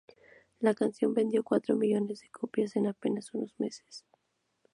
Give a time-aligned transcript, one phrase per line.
[0.61, 4.03] La canción vendió cuatro millones de copias en apenas unos meses.